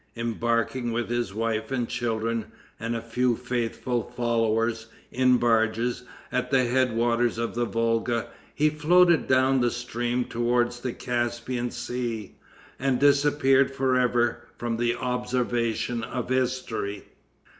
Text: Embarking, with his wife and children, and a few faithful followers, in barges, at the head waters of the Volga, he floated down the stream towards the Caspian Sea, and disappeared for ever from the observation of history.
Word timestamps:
Embarking, 0.15 0.91
with 0.91 1.09
his 1.11 1.31
wife 1.31 1.71
and 1.71 1.87
children, 1.87 2.45
and 2.79 2.95
a 2.95 3.01
few 3.03 3.35
faithful 3.37 4.01
followers, 4.01 4.87
in 5.11 5.37
barges, 5.37 6.01
at 6.31 6.49
the 6.49 6.65
head 6.65 6.95
waters 6.97 7.37
of 7.37 7.53
the 7.53 7.65
Volga, 7.65 8.27
he 8.55 8.67
floated 8.67 9.27
down 9.27 9.61
the 9.61 9.69
stream 9.69 10.25
towards 10.25 10.79
the 10.79 10.91
Caspian 10.91 11.69
Sea, 11.69 12.33
and 12.79 12.99
disappeared 12.99 13.69
for 13.75 13.95
ever 13.95 14.41
from 14.57 14.77
the 14.77 14.95
observation 14.95 16.01
of 16.03 16.29
history. 16.29 17.03